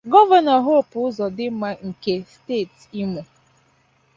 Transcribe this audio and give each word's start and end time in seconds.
Gọvanọ 0.11 0.53
Hope 0.65 0.95
Uzodimma 1.07 1.69
nke 1.87 2.13
steeti 2.31 2.83
Imo 3.01 3.21